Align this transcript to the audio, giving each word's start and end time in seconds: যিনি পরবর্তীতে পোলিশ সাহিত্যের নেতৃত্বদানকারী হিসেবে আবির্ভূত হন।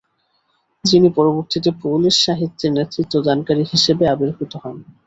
যিনি 0.83 1.09
পরবর্তীতে 1.17 1.69
পোলিশ 1.81 2.15
সাহিত্যের 2.25 2.71
নেতৃত্বদানকারী 2.73 3.63
হিসেবে 3.71 4.03
আবির্ভূত 4.07 4.51
হন। 4.63 4.75